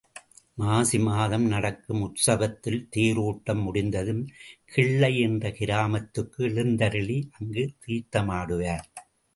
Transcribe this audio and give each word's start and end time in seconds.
மாசி 0.57 0.99
மாதம் 0.99 1.45
நடக்கும் 1.45 2.01
உற்சவத்தில் 2.01 2.79
தேரோட்டம் 2.95 3.61
முடிந்ததும் 3.61 4.23
கிள்ளை 4.65 5.13
என்ற 5.19 5.51
கிராமத்துக்கு 5.51 6.43
எழுந்தருளி 6.43 7.19
அங்கு 7.31 7.65
தீர்த்தமாடுவார். 7.85 8.87